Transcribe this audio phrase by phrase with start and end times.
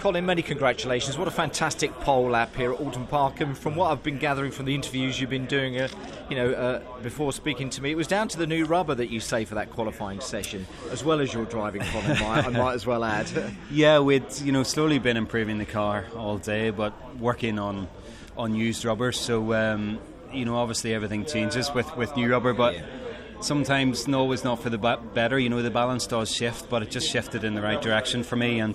[0.00, 1.18] Colin, many congratulations.
[1.18, 3.40] What a fantastic pole lap here at Oulton Park.
[3.40, 5.88] And from what I've been gathering from the interviews you've been doing, uh,
[6.30, 9.10] you know, uh, before speaking to me, it was down to the new rubber that
[9.10, 12.16] you say for that qualifying session, as well as your driving, Colin.
[12.22, 13.30] I might as well add.
[13.70, 17.86] yeah, we'd you know slowly been improving the car all day, but working on
[18.38, 19.12] on used rubber.
[19.12, 19.98] So um,
[20.32, 22.74] you know, obviously everything changes with with new rubber, but.
[22.74, 22.86] Yeah
[23.40, 25.38] sometimes no is not for the better.
[25.38, 28.36] You know, the balance does shift, but it just shifted in the right direction for
[28.36, 28.60] me.
[28.60, 28.74] And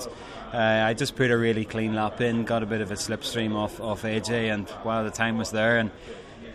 [0.54, 3.56] uh, I just put a really clean lap in, got a bit of a slipstream
[3.56, 5.78] off, off AJ, and wow, the time was there.
[5.78, 5.92] And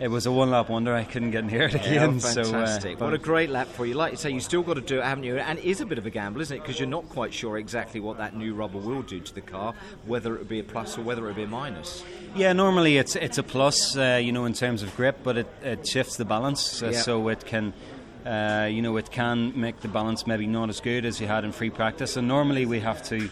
[0.01, 0.95] it was a one lap wonder.
[0.95, 1.93] I couldn't get near it again.
[1.93, 2.97] Yeah, fantastic.
[2.97, 3.93] So, uh, what a great lap for you.
[3.93, 5.37] Like you say, you still got to do it, haven't you?
[5.37, 6.61] And it is a bit of a gamble, isn't it?
[6.61, 9.75] Because you're not quite sure exactly what that new rubber will do to the car,
[10.07, 12.03] whether it would be a plus or whether it would be a minus.
[12.35, 15.47] Yeah, normally it's it's a plus, uh, you know, in terms of grip, but it,
[15.61, 17.01] it shifts the balance, uh, yeah.
[17.01, 17.71] so it can
[18.25, 21.43] uh, you know, it can make the balance maybe not as good as you had
[21.43, 22.17] in free practice.
[22.17, 23.29] And normally we have to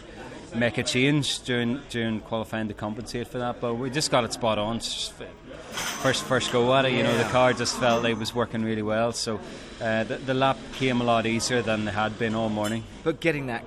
[0.54, 3.60] make a change during during qualifying to compensate for that.
[3.60, 4.80] But we just got it spot on.
[4.80, 7.04] First first go at it, you yeah.
[7.04, 9.12] know, the car just felt like it was working really well.
[9.12, 9.40] So
[9.80, 12.84] uh, the, the lap came a lot easier than it had been all morning.
[13.04, 13.64] But getting that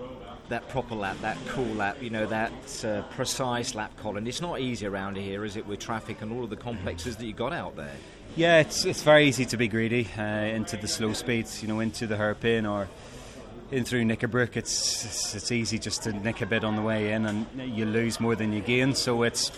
[0.53, 4.27] that proper lap, that cool lap, you know, that uh, precise lap, Colin.
[4.27, 7.25] It's not easy around here, is it, with traffic and all of the complexes that
[7.25, 7.95] you got out there?
[8.35, 11.79] Yeah, it's it's very easy to be greedy uh, into the slow speeds, you know,
[11.79, 12.87] into the hairpin or
[13.71, 14.55] in through Knickerbrook.
[14.55, 17.85] It's, it's, it's easy just to nick a bit on the way in, and you
[17.85, 18.93] lose more than you gain.
[18.93, 19.51] So it's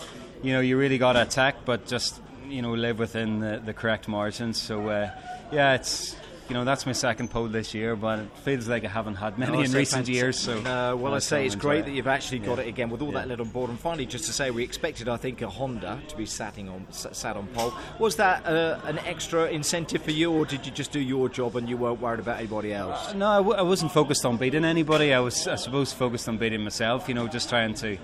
[0.43, 3.73] you know you really got to attack, but just you know live within the, the
[3.73, 4.61] correct margins.
[4.61, 5.11] So uh,
[5.51, 6.15] yeah, it's
[6.47, 9.39] you know that's my second pole this year, but it feels like I haven't had
[9.39, 10.37] many no, in recent years.
[10.39, 11.85] So no, well, I say it's great it.
[11.85, 12.65] that you've actually got yeah.
[12.65, 13.21] it again with all yeah.
[13.21, 13.71] that lit on board.
[13.71, 16.85] And finally, just to say, we expected, I think, a Honda to be satting on
[16.91, 17.73] sat on pole.
[17.99, 21.55] Was that uh, an extra incentive for you, or did you just do your job
[21.55, 23.09] and you weren't worried about anybody else?
[23.09, 25.13] Uh, no, I w- I wasn't focused on beating anybody.
[25.13, 27.07] I was, I suppose, focused on beating myself.
[27.07, 27.97] You know, just trying to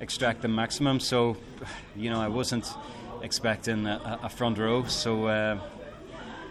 [0.00, 0.98] extract the maximum.
[0.98, 1.36] So,
[1.94, 2.68] you know, I wasn't
[3.22, 4.84] expecting a, a front row.
[4.86, 5.26] So.
[5.26, 5.60] Uh,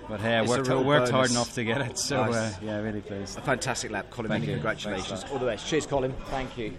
[0.07, 2.35] but hey, I worked, worked hard enough to get it, so nice.
[2.35, 3.37] uh, yeah, really pleased.
[3.37, 4.29] A fantastic lap, Colin.
[4.29, 4.57] Thank many you.
[4.57, 5.25] congratulations.
[5.31, 5.67] All the best.
[5.67, 6.13] Cheers, Colin.
[6.29, 6.73] Thank you.